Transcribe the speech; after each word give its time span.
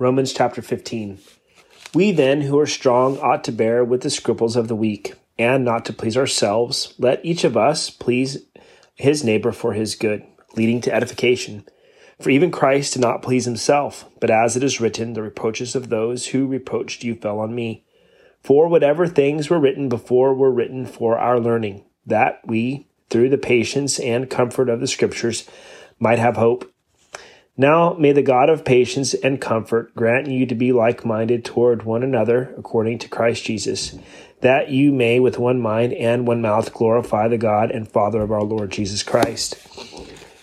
Romans 0.00 0.32
chapter 0.32 0.62
15. 0.62 1.18
We 1.92 2.10
then, 2.10 2.40
who 2.40 2.58
are 2.58 2.64
strong, 2.64 3.18
ought 3.18 3.44
to 3.44 3.52
bear 3.52 3.84
with 3.84 4.00
the 4.00 4.08
scruples 4.08 4.56
of 4.56 4.66
the 4.66 4.74
weak, 4.74 5.12
and 5.38 5.62
not 5.62 5.84
to 5.84 5.92
please 5.92 6.16
ourselves. 6.16 6.94
Let 6.98 7.22
each 7.22 7.44
of 7.44 7.54
us 7.54 7.90
please 7.90 8.38
his 8.94 9.22
neighbor 9.22 9.52
for 9.52 9.74
his 9.74 9.94
good, 9.96 10.24
leading 10.56 10.80
to 10.80 10.94
edification. 10.94 11.66
For 12.18 12.30
even 12.30 12.50
Christ 12.50 12.94
did 12.94 13.02
not 13.02 13.20
please 13.20 13.44
himself, 13.44 14.08
but 14.22 14.30
as 14.30 14.56
it 14.56 14.64
is 14.64 14.80
written, 14.80 15.12
the 15.12 15.20
reproaches 15.20 15.76
of 15.76 15.90
those 15.90 16.28
who 16.28 16.46
reproached 16.46 17.04
you 17.04 17.14
fell 17.14 17.38
on 17.38 17.54
me. 17.54 17.84
For 18.42 18.68
whatever 18.68 19.06
things 19.06 19.50
were 19.50 19.60
written 19.60 19.90
before 19.90 20.32
were 20.32 20.50
written 20.50 20.86
for 20.86 21.18
our 21.18 21.38
learning, 21.38 21.84
that 22.06 22.40
we, 22.46 22.88
through 23.10 23.28
the 23.28 23.36
patience 23.36 24.00
and 24.00 24.30
comfort 24.30 24.70
of 24.70 24.80
the 24.80 24.86
Scriptures, 24.86 25.46
might 25.98 26.18
have 26.18 26.36
hope. 26.36 26.72
Now 27.56 27.94
may 27.94 28.12
the 28.12 28.22
God 28.22 28.48
of 28.48 28.64
patience 28.64 29.12
and 29.12 29.40
comfort 29.40 29.94
grant 29.94 30.28
you 30.28 30.46
to 30.46 30.54
be 30.54 30.72
like 30.72 31.04
minded 31.04 31.44
toward 31.44 31.82
one 31.82 32.02
another 32.02 32.54
according 32.56 32.98
to 33.00 33.08
Christ 33.08 33.44
Jesus, 33.44 33.98
that 34.40 34.70
you 34.70 34.92
may 34.92 35.20
with 35.20 35.38
one 35.38 35.60
mind 35.60 35.92
and 35.92 36.26
one 36.26 36.40
mouth 36.40 36.72
glorify 36.72 37.28
the 37.28 37.38
God 37.38 37.70
and 37.70 37.86
Father 37.86 38.22
of 38.22 38.30
our 38.30 38.42
Lord 38.42 38.70
Jesus 38.70 39.02
Christ. 39.02 39.56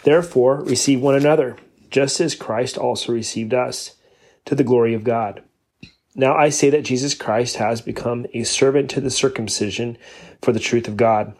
Therefore, 0.03 0.61
receive 0.63 1.01
one 1.01 1.15
another, 1.15 1.57
just 1.89 2.19
as 2.19 2.35
Christ 2.35 2.77
also 2.77 3.11
received 3.11 3.53
us, 3.53 3.95
to 4.45 4.55
the 4.55 4.63
glory 4.63 4.93
of 4.93 5.03
God. 5.03 5.43
Now 6.15 6.35
I 6.35 6.49
say 6.49 6.69
that 6.69 6.85
Jesus 6.85 7.13
Christ 7.13 7.57
has 7.57 7.81
become 7.81 8.25
a 8.33 8.43
servant 8.43 8.89
to 8.91 9.01
the 9.01 9.11
circumcision 9.11 9.97
for 10.41 10.51
the 10.51 10.59
truth 10.59 10.87
of 10.87 10.97
God 10.97 11.35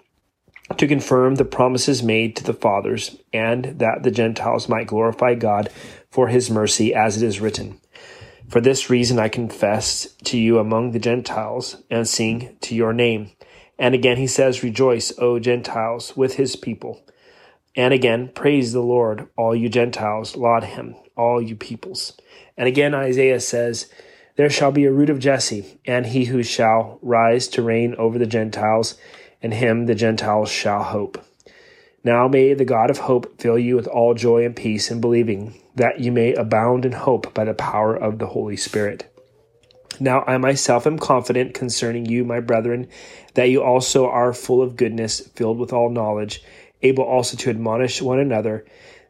to 0.76 0.88
confirm 0.88 1.36
the 1.36 1.46
promises 1.46 2.04
made 2.04 2.36
to 2.36 2.44
the 2.44 2.54
fathers, 2.54 3.18
and 3.32 3.80
that 3.80 4.04
the 4.04 4.12
Gentiles 4.12 4.68
might 4.68 4.88
glorify 4.88 5.34
God 5.36 5.70
for 6.10 6.28
his 6.28 6.50
mercy, 6.50 6.94
as 6.94 7.22
it 7.22 7.26
is 7.26 7.40
written. 7.40 7.80
For 8.50 8.62
this 8.62 8.90
reason 8.90 9.20
I 9.20 9.30
confess 9.30 10.08
to 10.26 10.38
you 10.38 10.60
among 10.60 10.92
the 10.92 11.00
Gentiles, 11.00 11.84
and 11.90 12.08
sing 12.08 12.58
to 12.62 12.76
your 12.76 12.94
name. 12.94 13.32
And 13.80 13.94
again 13.94 14.18
he 14.18 14.28
says, 14.28 14.64
Rejoice, 14.64 15.12
O 15.20 15.40
Gentiles, 15.40 16.16
with 16.16 16.36
his 16.36 16.56
people. 16.56 17.02
And 17.76 17.94
again, 17.94 18.32
praise 18.34 18.74
the 18.74 18.82
Lord, 18.82 19.28
all 19.38 19.56
you 19.56 19.70
Gentiles, 19.70 20.36
laud 20.36 20.64
him, 20.64 20.96
all 21.16 21.42
you 21.42 21.56
peoples. 21.56 22.18
And 22.58 22.68
again 22.68 22.96
Isaiah 22.96 23.40
says, 23.40 23.92
There 24.36 24.50
shall 24.50 24.72
be 24.72 24.86
a 24.86 24.92
root 24.92 25.10
of 25.10 25.20
Jesse, 25.20 25.80
and 25.86 26.08
he 26.08 26.26
who 26.26 26.42
shall 26.42 27.00
rise 27.02 27.48
to 27.50 27.62
reign 27.62 27.96
over 27.98 28.18
the 28.18 28.26
Gentiles 28.26 28.98
in 29.42 29.52
him 29.52 29.86
the 29.86 29.96
Gentiles 29.96 30.50
shall 30.50 30.84
hope. 30.84 31.24
Now 32.04 32.28
may 32.28 32.54
the 32.54 32.66
God 32.66 32.90
of 32.90 33.00
hope 33.00 33.40
fill 33.40 33.60
you 33.60 33.76
with 33.76 33.88
all 33.88 34.14
joy 34.14 34.46
and 34.46 34.56
peace 34.56 34.90
in 34.92 35.02
believing, 35.02 35.62
that 35.76 36.00
you 36.00 36.12
may 36.12 36.34
abound 36.34 36.86
in 36.86 36.94
hope 36.94 37.34
by 37.34 37.44
the 37.44 37.54
power 37.54 37.96
of 37.96 38.20
the 38.20 38.28
Holy 38.28 38.56
Spirit. 38.56 39.14
Now 40.00 40.24
I 40.28 40.38
myself 40.38 40.86
am 40.86 41.00
confident 41.00 41.54
concerning 41.54 42.06
you, 42.06 42.24
my 42.24 42.40
brethren, 42.40 42.88
that 43.34 43.50
you 43.50 43.64
also 43.64 44.08
are 44.08 44.32
full 44.32 44.62
of 44.62 44.76
goodness, 44.76 45.22
filled 45.36 45.58
with 45.58 45.74
all 45.74 45.90
knowledge, 45.90 46.44
able 46.82 47.04
also 47.04 47.36
to 47.38 47.50
admonish 47.50 48.02
one 48.02 48.20
another. 48.20 48.66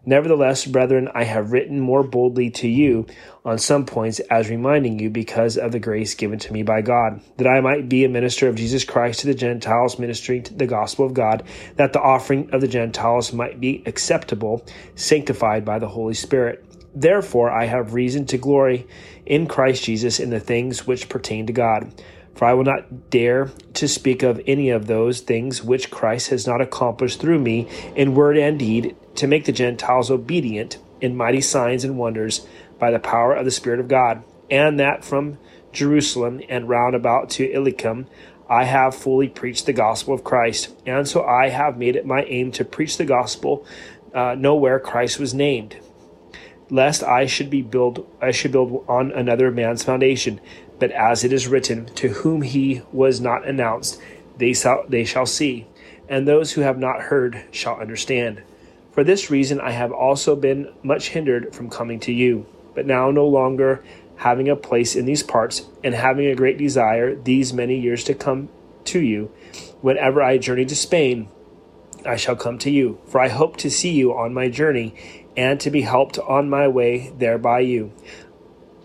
Nevertheless, 0.08 0.66
brethren, 0.66 1.10
I 1.14 1.26
have 1.26 1.52
written 1.52 1.82
more 1.82 2.02
boldly 2.02 2.50
to 2.52 2.68
you 2.70 3.08
on 3.44 3.58
some 3.58 3.86
points 3.86 4.20
as 4.32 4.50
reminding 4.50 5.00
you 5.00 5.10
because 5.10 5.58
of 5.58 5.74
the 5.74 5.80
grace 5.82 6.16
given 6.16 6.40
to 6.40 6.54
me 6.54 6.64
by 6.64 6.82
God, 6.82 7.20
that 7.36 7.46
I 7.46 7.60
might 7.60 7.90
be 7.90 8.06
a 8.06 8.10
minister 8.10 8.48
of 8.48 8.56
Jesus 8.56 8.86
Christ 8.86 9.20
to 9.20 9.28
the 9.28 9.36
Gentiles, 9.36 10.00
ministering 10.00 10.46
the 10.56 10.66
gospel 10.66 11.06
of 11.06 11.14
God, 11.14 11.44
that 11.76 11.92
the 11.92 12.00
offering 12.00 12.50
of 12.54 12.62
the 12.62 12.70
Gentiles 12.70 13.34
might 13.34 13.60
be 13.60 13.84
acceptable, 13.86 14.66
sanctified 14.96 15.66
by 15.66 15.78
the 15.78 15.90
Holy 15.90 16.14
Spirit. 16.14 16.64
Therefore, 16.96 17.52
I 17.52 17.66
have 17.66 17.94
reason 17.94 18.26
to 18.28 18.38
glory 18.38 18.88
in 19.26 19.46
Christ 19.46 19.84
Jesus 19.84 20.22
in 20.22 20.30
the 20.30 20.40
things 20.40 20.88
which 20.88 21.10
pertain 21.10 21.48
to 21.48 21.54
God. 21.54 22.02
For 22.34 22.46
I 22.46 22.54
will 22.54 22.64
not 22.64 23.10
dare 23.10 23.50
to 23.74 23.88
speak 23.88 24.22
of 24.22 24.40
any 24.46 24.70
of 24.70 24.86
those 24.86 25.22
things 25.22 25.64
which 25.64 25.90
Christ 25.90 26.30
has 26.30 26.46
not 26.46 26.62
accomplished 26.62 27.20
through 27.20 27.40
me 27.40 27.68
in 27.96 28.14
word 28.14 28.38
and 28.38 28.60
deed 28.60 28.96
to 29.18 29.28
make 29.28 29.46
the 29.46 29.52
Gentiles 29.52 30.10
obedient 30.10 30.78
in 31.02 31.16
mighty 31.16 31.42
signs 31.42 31.84
and 31.84 31.98
wonders 31.98 32.48
by 32.80 32.92
the 32.92 33.00
power 33.00 33.34
of 33.34 33.46
the 33.46 33.52
Spirit 33.52 33.80
of 33.80 33.88
God, 33.88 34.24
and 34.50 34.80
that 34.80 35.04
from 35.04 35.38
Jerusalem 35.72 36.42
and 36.50 36.70
round 36.70 36.96
about 36.96 37.30
to 37.32 37.52
Illyricum 37.52 38.08
I 38.50 38.64
have 38.64 38.96
fully 38.96 39.28
preached 39.28 39.66
the 39.66 39.74
gospel 39.74 40.14
of 40.14 40.24
Christ, 40.24 40.70
and 40.86 41.08
so 41.08 41.24
I 41.24 41.50
have 41.50 41.78
made 41.78 41.98
it 41.98 42.06
my 42.06 42.24
aim 42.24 42.52
to 42.54 42.64
preach 42.64 42.98
the 42.98 43.06
gospel 43.06 43.66
uh, 44.14 44.36
nowhere 44.38 44.80
Christ 44.80 45.20
was 45.20 45.34
named, 45.34 45.78
lest 46.70 47.04
I 47.04 47.26
should 47.26 47.50
be 47.50 47.62
build 47.62 48.08
I 48.22 48.32
should 48.32 48.54
build 48.54 48.86
on 48.88 49.12
another 49.12 49.52
man's 49.52 49.84
foundation. 49.84 50.40
But 50.80 50.92
as 50.92 51.24
it 51.24 51.34
is 51.34 51.48
written, 51.48 51.88
to 51.96 52.10
whom 52.10 52.42
he 52.44 52.84
was 52.92 53.20
not 53.20 53.48
announced, 53.48 54.00
they 54.38 54.54
shall, 54.54 54.86
they 54.88 55.04
shall 55.04 55.26
see, 55.26 55.68
and 56.08 56.28
those 56.28 56.54
who 56.54 56.62
have 56.62 56.78
not 56.78 57.02
heard 57.02 57.44
shall 57.52 57.80
understand. 57.80 58.44
For 58.98 59.04
this 59.04 59.30
reason 59.30 59.62
I 59.62 59.74
have 59.74 59.92
also 59.92 60.36
been 60.36 60.74
much 60.82 61.10
hindered 61.10 61.54
from 61.54 61.70
coming 61.70 62.00
to 62.00 62.12
you, 62.12 62.48
but 62.74 62.88
now 62.88 63.12
no 63.12 63.28
longer 63.28 63.84
having 64.16 64.50
a 64.50 64.56
place 64.56 64.96
in 64.96 65.06
these 65.06 65.22
parts, 65.22 65.68
and 65.84 65.94
having 65.94 66.26
a 66.26 66.34
great 66.34 66.58
desire 66.58 67.14
these 67.14 67.54
many 67.54 67.80
years 67.80 68.04
to 68.06 68.16
come 68.16 68.50
to 68.86 69.00
you. 69.00 69.32
Whenever 69.82 70.24
I 70.24 70.40
journey 70.40 70.66
to 70.66 70.76
Spain, 70.76 71.30
I 72.08 72.16
shall 72.16 72.36
come 72.36 72.58
to 72.58 72.72
you, 72.72 73.00
for 73.06 73.22
I 73.22 73.28
hope 73.28 73.58
to 73.58 73.70
see 73.70 73.92
you 73.92 74.18
on 74.18 74.34
my 74.34 74.50
journey, 74.50 74.96
and 75.38 75.60
to 75.60 75.70
be 75.70 75.82
helped 75.82 76.18
on 76.18 76.50
my 76.50 76.68
way 76.68 77.14
there 77.20 77.38
by 77.38 77.60
you 77.60 77.94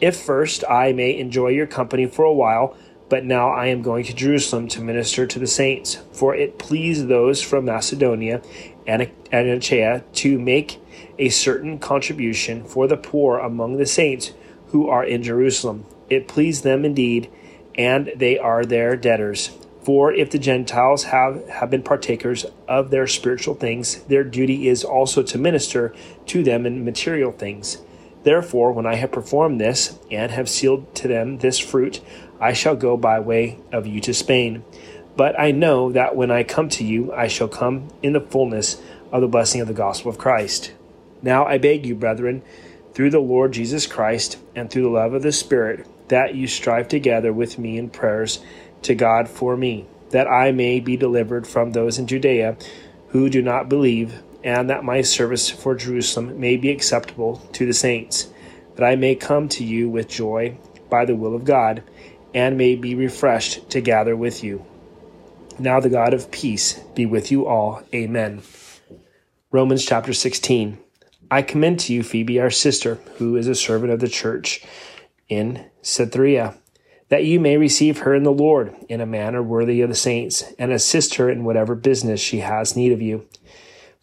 if 0.02 0.16
first 0.16 0.62
I 0.68 0.92
may 0.92 1.16
enjoy 1.16 1.50
your 1.50 1.68
company 1.68 2.06
for 2.06 2.24
a 2.24 2.32
while, 2.34 2.76
but 3.08 3.24
now 3.24 3.50
I 3.50 3.66
am 3.66 3.82
going 3.82 4.04
to 4.06 4.12
Jerusalem 4.12 4.66
to 4.68 4.80
minister 4.80 5.26
to 5.26 5.38
the 5.38 5.46
saints. 5.46 5.98
For 6.12 6.34
it 6.34 6.58
pleased 6.58 7.06
those 7.06 7.40
from 7.40 7.66
Macedonia 7.66 8.42
and 8.86 9.10
to 10.14 10.38
make 10.38 10.80
a 11.18 11.28
certain 11.28 11.78
contribution 11.78 12.64
for 12.64 12.86
the 12.86 12.96
poor 12.96 13.38
among 13.38 13.76
the 13.76 13.86
saints 13.86 14.32
who 14.68 14.88
are 14.88 15.04
in 15.04 15.22
Jerusalem. 15.22 15.84
It 16.08 16.28
pleased 16.28 16.64
them 16.64 16.84
indeed, 16.84 17.30
and 17.76 18.12
they 18.16 18.38
are 18.38 18.64
their 18.64 18.96
debtors. 18.96 19.50
For 19.82 20.12
if 20.12 20.30
the 20.30 20.38
Gentiles 20.38 21.04
have, 21.04 21.48
have 21.48 21.70
been 21.70 21.82
partakers 21.82 22.46
of 22.68 22.90
their 22.90 23.06
spiritual 23.06 23.54
things, 23.54 24.02
their 24.04 24.24
duty 24.24 24.68
is 24.68 24.84
also 24.84 25.22
to 25.24 25.38
minister 25.38 25.94
to 26.26 26.42
them 26.42 26.66
in 26.66 26.84
material 26.84 27.32
things. 27.32 27.78
Therefore, 28.22 28.72
when 28.72 28.86
I 28.86 28.94
have 28.94 29.10
performed 29.10 29.60
this, 29.60 29.98
and 30.10 30.30
have 30.30 30.48
sealed 30.48 30.94
to 30.96 31.08
them 31.08 31.38
this 31.38 31.58
fruit, 31.58 32.00
I 32.40 32.52
shall 32.52 32.76
go 32.76 32.96
by 32.96 33.18
way 33.18 33.58
of 33.72 33.86
you 33.86 34.00
to 34.02 34.14
Spain. 34.14 34.64
But 35.16 35.38
I 35.38 35.50
know 35.50 35.92
that 35.92 36.16
when 36.16 36.30
I 36.30 36.42
come 36.42 36.68
to 36.70 36.84
you, 36.84 37.12
I 37.12 37.28
shall 37.28 37.48
come 37.48 37.88
in 38.02 38.14
the 38.14 38.20
fullness 38.20 38.80
of 39.10 39.20
the 39.20 39.28
blessing 39.28 39.60
of 39.60 39.68
the 39.68 39.74
gospel 39.74 40.10
of 40.10 40.18
Christ. 40.18 40.72
Now 41.20 41.44
I 41.44 41.58
beg 41.58 41.84
you, 41.86 41.94
brethren, 41.94 42.42
through 42.94 43.10
the 43.10 43.20
Lord 43.20 43.52
Jesus 43.52 43.86
Christ, 43.86 44.38
and 44.54 44.70
through 44.70 44.82
the 44.82 44.88
love 44.88 45.14
of 45.14 45.22
the 45.22 45.32
Spirit, 45.32 45.86
that 46.08 46.34
you 46.34 46.46
strive 46.46 46.88
together 46.88 47.32
with 47.32 47.58
me 47.58 47.78
in 47.78 47.90
prayers 47.90 48.40
to 48.82 48.94
God 48.94 49.28
for 49.28 49.56
me, 49.56 49.86
that 50.10 50.28
I 50.28 50.52
may 50.52 50.80
be 50.80 50.96
delivered 50.96 51.46
from 51.46 51.72
those 51.72 51.98
in 51.98 52.06
Judea 52.06 52.56
who 53.08 53.28
do 53.28 53.42
not 53.42 53.68
believe 53.68 54.22
and 54.44 54.68
that 54.70 54.84
my 54.84 55.02
service 55.02 55.48
for 55.48 55.74
Jerusalem 55.74 56.40
may 56.40 56.56
be 56.56 56.70
acceptable 56.70 57.36
to 57.52 57.64
the 57.64 57.72
saints, 57.72 58.28
that 58.74 58.84
I 58.84 58.96
may 58.96 59.14
come 59.14 59.48
to 59.50 59.64
you 59.64 59.88
with 59.88 60.08
joy 60.08 60.56
by 60.90 61.04
the 61.04 61.14
will 61.14 61.34
of 61.34 61.44
God, 61.44 61.82
and 62.34 62.58
may 62.58 62.74
be 62.74 62.94
refreshed 62.94 63.70
to 63.70 63.80
gather 63.80 64.16
with 64.16 64.42
you. 64.42 64.64
Now 65.58 65.80
the 65.80 65.90
God 65.90 66.14
of 66.14 66.30
peace 66.30 66.80
be 66.94 67.06
with 67.06 67.30
you 67.30 67.46
all. 67.46 67.82
Amen. 67.94 68.42
Romans 69.50 69.84
chapter 69.84 70.12
16. 70.12 70.78
I 71.30 71.42
commend 71.42 71.80
to 71.80 71.92
you 71.92 72.02
Phoebe, 72.02 72.40
our 72.40 72.50
sister, 72.50 72.96
who 73.16 73.36
is 73.36 73.48
a 73.48 73.54
servant 73.54 73.92
of 73.92 74.00
the 74.00 74.08
church 74.08 74.64
in 75.28 75.64
Cenchrea, 75.82 76.56
that 77.08 77.24
you 77.24 77.40
may 77.40 77.56
receive 77.56 77.98
her 77.98 78.14
in 78.14 78.22
the 78.22 78.32
Lord 78.32 78.74
in 78.88 79.00
a 79.00 79.06
manner 79.06 79.42
worthy 79.42 79.80
of 79.80 79.88
the 79.88 79.94
saints, 79.94 80.44
and 80.58 80.72
assist 80.72 81.14
her 81.16 81.30
in 81.30 81.44
whatever 81.44 81.74
business 81.74 82.20
she 82.20 82.40
has 82.40 82.76
need 82.76 82.92
of 82.92 83.00
you 83.00 83.26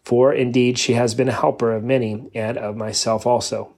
for 0.04 0.32
indeed 0.32 0.78
she 0.78 0.94
has 0.94 1.14
been 1.14 1.28
a 1.28 1.32
helper 1.32 1.72
of 1.72 1.84
many, 1.84 2.30
and 2.34 2.58
of 2.58 2.76
myself 2.76 3.26
also. 3.26 3.74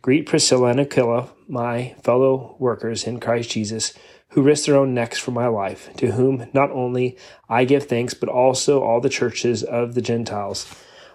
Greet 0.00 0.26
Priscilla 0.26 0.68
and 0.68 0.80
Aquila, 0.80 1.28
my 1.48 1.94
fellow 2.02 2.56
workers 2.58 3.04
in 3.04 3.20
Christ 3.20 3.50
Jesus, 3.50 3.94
who 4.32 4.42
risked 4.42 4.66
their 4.66 4.76
own 4.76 4.94
necks 4.94 5.18
for 5.18 5.30
my 5.30 5.46
life, 5.46 5.90
to 5.96 6.12
whom 6.12 6.46
not 6.52 6.70
only 6.70 7.16
I 7.48 7.64
give 7.64 7.84
thanks, 7.84 8.14
but 8.14 8.28
also 8.28 8.82
all 8.82 9.00
the 9.00 9.08
churches 9.08 9.62
of 9.62 9.94
the 9.94 10.02
Gentiles. 10.02 10.66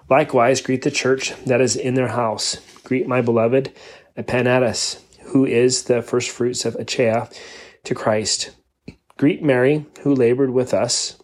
Likewise, 0.09 0.61
greet 0.61 0.83
the 0.83 0.91
church 0.91 1.33
that 1.45 1.59
is 1.59 1.75
in 1.75 1.95
their 1.95 2.09
house. 2.09 2.57
Greet 2.83 3.07
my 3.07 3.21
beloved 3.21 3.73
Epaenetus, 4.17 5.01
who 5.27 5.45
is 5.45 5.83
the 5.83 6.01
firstfruits 6.01 6.63
of 6.63 6.75
Achaia 6.75 7.29
to 7.83 7.95
Christ. 7.95 8.51
Greet 9.17 9.43
Mary, 9.43 9.85
who 10.01 10.13
labored 10.13 10.51
with 10.51 10.73
us. 10.73 11.17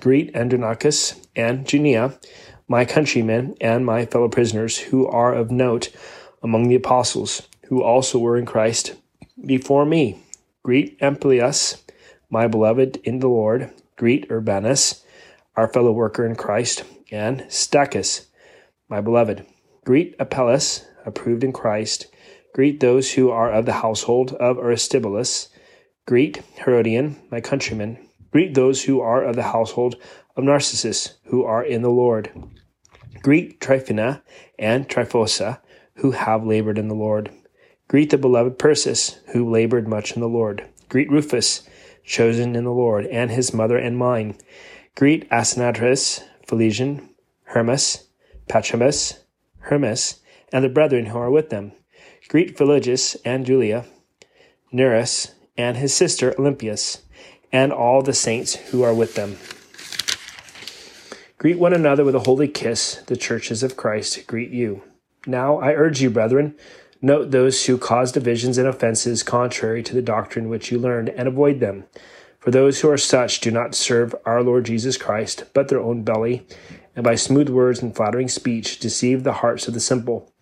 Greet 0.00 0.34
Andronicus 0.36 1.20
and 1.34 1.66
Junia, 1.66 2.18
my 2.68 2.84
countrymen 2.84 3.56
and 3.60 3.84
my 3.84 4.06
fellow 4.06 4.28
prisoners 4.28 4.78
who 4.78 5.06
are 5.08 5.34
of 5.34 5.50
note 5.50 5.90
among 6.42 6.68
the 6.68 6.76
apostles, 6.76 7.48
who 7.66 7.82
also 7.82 8.18
were 8.18 8.36
in 8.36 8.46
Christ 8.46 8.94
before 9.44 9.84
me. 9.84 10.22
Greet 10.68 11.00
Amplias, 11.00 11.82
my 12.28 12.46
beloved 12.46 12.98
in 12.98 13.20
the 13.20 13.26
Lord. 13.26 13.70
Greet 13.96 14.30
Urbanus, 14.30 15.02
our 15.56 15.66
fellow 15.66 15.92
worker 15.92 16.26
in 16.26 16.36
Christ, 16.36 16.84
and 17.10 17.40
Stachys, 17.48 18.26
my 18.86 19.00
beloved. 19.00 19.46
Greet 19.86 20.14
Apelles, 20.18 20.84
approved 21.06 21.42
in 21.42 21.54
Christ. 21.54 22.08
Greet 22.54 22.80
those 22.80 23.12
who 23.12 23.30
are 23.30 23.50
of 23.50 23.64
the 23.64 23.80
household 23.80 24.34
of 24.34 24.58
Aristobulus. 24.58 25.48
Greet 26.06 26.42
Herodion, 26.58 27.16
my 27.30 27.40
countryman. 27.40 27.96
Greet 28.30 28.52
those 28.52 28.82
who 28.82 29.00
are 29.00 29.24
of 29.24 29.36
the 29.36 29.44
household 29.44 29.96
of 30.36 30.44
Narcissus, 30.44 31.14
who 31.28 31.44
are 31.44 31.64
in 31.64 31.80
the 31.80 31.88
Lord. 31.88 32.30
Greet 33.22 33.58
Tryphena 33.58 34.22
and 34.58 34.86
Tryphosa, 34.86 35.60
who 35.94 36.10
have 36.10 36.44
labored 36.44 36.76
in 36.76 36.88
the 36.88 36.94
Lord. 36.94 37.30
Greet 37.88 38.10
the 38.10 38.18
beloved 38.18 38.58
Persis, 38.58 39.18
who 39.32 39.50
labored 39.50 39.88
much 39.88 40.12
in 40.12 40.20
the 40.20 40.28
Lord. 40.28 40.68
Greet 40.90 41.10
Rufus, 41.10 41.66
chosen 42.04 42.54
in 42.54 42.64
the 42.64 42.70
Lord, 42.70 43.06
and 43.06 43.30
his 43.30 43.54
mother 43.54 43.78
and 43.78 43.96
mine. 43.96 44.36
Greet 44.94 45.28
Asyncritus, 45.30 46.22
Philesian, 46.46 47.08
Hermas, 47.44 48.04
Patrobas, 48.46 49.20
Hermes, 49.60 50.20
and 50.52 50.64
the 50.64 50.68
brethren 50.68 51.06
who 51.06 51.18
are 51.18 51.30
with 51.30 51.48
them. 51.48 51.72
Greet 52.28 52.58
Philologus 52.58 53.16
and 53.24 53.46
Julia, 53.46 53.86
Nereus, 54.70 55.32
and 55.56 55.78
his 55.78 55.94
sister 55.94 56.34
Olympias, 56.38 57.02
and 57.50 57.72
all 57.72 58.02
the 58.02 58.12
saints 58.12 58.56
who 58.70 58.82
are 58.82 58.94
with 58.94 59.14
them. 59.14 59.38
Greet 61.38 61.58
one 61.58 61.72
another 61.72 62.04
with 62.04 62.14
a 62.14 62.20
holy 62.20 62.48
kiss. 62.48 62.96
The 63.06 63.16
churches 63.16 63.62
of 63.62 63.76
Christ 63.76 64.26
greet 64.26 64.50
you. 64.50 64.82
Now 65.26 65.58
I 65.58 65.72
urge 65.72 66.02
you, 66.02 66.10
brethren, 66.10 66.54
Note 67.00 67.30
those 67.30 67.66
who 67.66 67.78
cause 67.78 68.10
divisions 68.10 68.58
and 68.58 68.66
offenses 68.66 69.22
contrary 69.22 69.82
to 69.84 69.94
the 69.94 70.02
doctrine 70.02 70.48
which 70.48 70.72
you 70.72 70.78
learned, 70.78 71.10
and 71.10 71.28
avoid 71.28 71.60
them. 71.60 71.84
For 72.40 72.50
those 72.50 72.80
who 72.80 72.90
are 72.90 72.98
such 72.98 73.40
do 73.40 73.50
not 73.50 73.74
serve 73.74 74.14
our 74.24 74.42
Lord 74.42 74.66
Jesus 74.66 74.96
Christ, 74.96 75.44
but 75.52 75.68
their 75.68 75.80
own 75.80 76.02
belly, 76.02 76.46
and 76.96 77.04
by 77.04 77.14
smooth 77.14 77.48
words 77.48 77.82
and 77.82 77.94
flattering 77.94 78.28
speech 78.28 78.78
deceive 78.78 79.22
the 79.22 79.34
hearts 79.34 79.68
of 79.68 79.74
the 79.74 79.80
simple. 79.80 80.32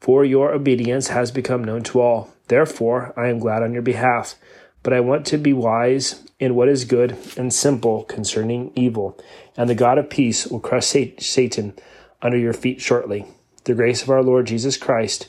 For 0.00 0.24
your 0.24 0.52
obedience 0.52 1.08
has 1.08 1.30
become 1.30 1.62
known 1.62 1.82
to 1.84 2.00
all. 2.00 2.32
Therefore, 2.48 3.12
I 3.16 3.28
am 3.28 3.38
glad 3.38 3.62
on 3.62 3.72
your 3.72 3.82
behalf. 3.82 4.34
But 4.82 4.92
I 4.92 5.00
want 5.00 5.26
to 5.26 5.38
be 5.38 5.52
wise 5.52 6.24
in 6.40 6.56
what 6.56 6.68
is 6.68 6.84
good 6.84 7.16
and 7.36 7.54
simple 7.54 8.02
concerning 8.02 8.72
evil. 8.74 9.20
And 9.56 9.70
the 9.70 9.76
God 9.76 9.98
of 9.98 10.10
peace 10.10 10.46
will 10.46 10.58
crush 10.58 10.86
Satan 10.86 11.74
under 12.20 12.36
your 12.36 12.52
feet 12.52 12.80
shortly. 12.80 13.26
The 13.64 13.74
grace 13.74 14.02
of 14.02 14.10
our 14.10 14.24
Lord 14.24 14.46
Jesus 14.46 14.76
Christ 14.76 15.28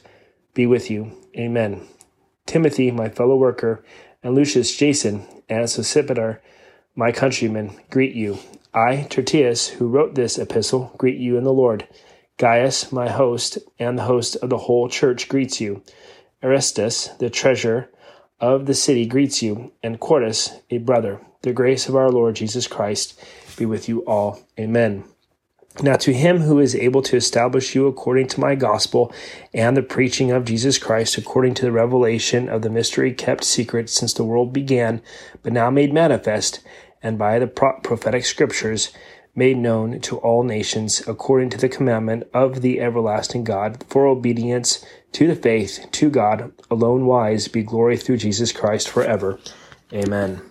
be 0.53 0.65
with 0.65 0.89
you. 0.89 1.11
Amen. 1.35 1.87
Timothy, 2.45 2.91
my 2.91 3.09
fellow 3.09 3.35
worker, 3.35 3.83
and 4.21 4.35
Lucius 4.35 4.75
Jason, 4.75 5.25
and 5.49 5.65
Sosipater, 5.65 6.39
my 6.95 7.11
countrymen, 7.11 7.79
greet 7.89 8.15
you. 8.15 8.37
I, 8.73 9.07
Tertius, 9.09 9.67
who 9.69 9.87
wrote 9.87 10.15
this 10.15 10.37
epistle, 10.37 10.93
greet 10.97 11.17
you 11.17 11.37
in 11.37 11.43
the 11.43 11.53
Lord. 11.53 11.87
Gaius, 12.37 12.91
my 12.91 13.09
host, 13.09 13.57
and 13.77 13.97
the 13.97 14.03
host 14.03 14.35
of 14.37 14.49
the 14.49 14.57
whole 14.57 14.89
church, 14.89 15.27
greets 15.27 15.61
you. 15.61 15.83
Erastus, 16.41 17.09
the 17.19 17.29
treasurer 17.29 17.89
of 18.39 18.65
the 18.65 18.73
city, 18.73 19.05
greets 19.05 19.41
you, 19.41 19.71
and 19.81 19.99
Quartus, 19.99 20.51
a 20.69 20.79
brother. 20.79 21.21
The 21.43 21.53
grace 21.53 21.87
of 21.87 21.95
our 21.95 22.09
Lord 22.09 22.35
Jesus 22.35 22.67
Christ 22.67 23.19
be 23.57 23.65
with 23.65 23.87
you 23.87 23.99
all. 24.05 24.41
Amen. 24.59 25.03
Now, 25.81 25.95
to 25.97 26.13
him 26.13 26.41
who 26.41 26.59
is 26.59 26.75
able 26.75 27.01
to 27.03 27.15
establish 27.15 27.73
you 27.73 27.87
according 27.87 28.27
to 28.27 28.39
my 28.39 28.53
gospel 28.53 29.11
and 29.53 29.75
the 29.75 29.81
preaching 29.81 30.31
of 30.31 30.45
Jesus 30.45 30.77
Christ, 30.77 31.17
according 31.17 31.55
to 31.55 31.65
the 31.65 31.71
revelation 31.71 32.47
of 32.47 32.61
the 32.61 32.69
mystery 32.69 33.11
kept 33.11 33.43
secret 33.43 33.89
since 33.89 34.13
the 34.13 34.23
world 34.23 34.53
began, 34.53 35.01
but 35.41 35.51
now 35.51 35.71
made 35.71 35.91
manifest, 35.91 36.59
and 37.01 37.17
by 37.17 37.39
the 37.39 37.47
prophetic 37.47 38.23
scriptures 38.23 38.91
made 39.35 39.57
known 39.57 39.99
to 40.01 40.17
all 40.19 40.43
nations, 40.43 41.01
according 41.07 41.49
to 41.49 41.57
the 41.57 41.67
commandment 41.69 42.27
of 42.35 42.61
the 42.61 42.79
everlasting 42.79 43.43
God, 43.43 43.83
for 43.89 44.05
obedience 44.05 44.85
to 45.13 45.25
the 45.27 45.35
faith, 45.35 45.87
to 45.91 46.09
God 46.09 46.51
alone 46.69 47.07
wise, 47.07 47.47
be 47.47 47.63
glory 47.63 47.97
through 47.97 48.17
Jesus 48.17 48.51
Christ 48.51 48.87
forever. 48.87 49.39
Amen. 49.91 50.41